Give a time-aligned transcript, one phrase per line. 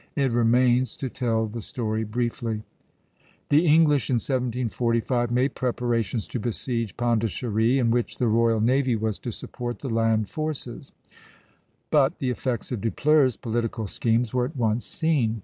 [0.15, 2.63] It remains to tell the story briefly.
[3.49, 9.19] The English, in 1745, made preparations to besiege Pondicherry, in which the royal navy was
[9.19, 10.91] to support the land forces;
[11.91, 15.39] but the effects of Dupleix's political schemes were at once seen.